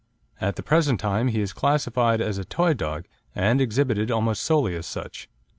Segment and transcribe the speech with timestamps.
[0.41, 3.05] At the present time he is classified as a toy dog
[3.35, 5.29] and exhibited almost solely as such.